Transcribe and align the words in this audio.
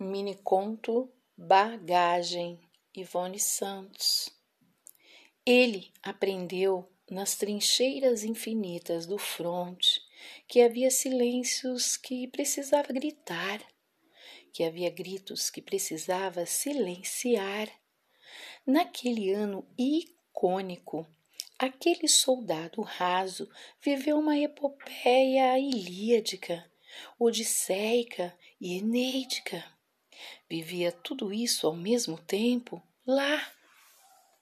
Mini 0.00 0.36
conto 0.44 1.12
Bagagem 1.36 2.60
Ivone 2.94 3.40
Santos. 3.40 4.30
Ele 5.44 5.92
aprendeu 6.00 6.88
nas 7.10 7.34
trincheiras 7.34 8.22
infinitas 8.22 9.06
do 9.06 9.18
fronte 9.18 10.00
que 10.46 10.62
havia 10.62 10.88
silêncios 10.88 11.96
que 11.96 12.28
precisava 12.28 12.92
gritar, 12.92 13.60
que 14.52 14.62
havia 14.62 14.88
gritos 14.88 15.50
que 15.50 15.60
precisava 15.60 16.46
silenciar. 16.46 17.68
Naquele 18.64 19.32
ano 19.32 19.66
icônico, 19.76 21.04
aquele 21.58 22.06
soldado 22.06 22.82
raso 22.82 23.50
viveu 23.82 24.20
uma 24.20 24.38
epopeia 24.38 25.58
ilíadica, 25.58 26.70
odisseica 27.18 28.32
e 28.60 28.78
enéidica 28.78 29.76
Vivia 30.50 30.90
tudo 30.90 31.32
isso 31.32 31.66
ao 31.66 31.76
mesmo 31.76 32.16
tempo 32.18 32.82
lá 33.06 33.46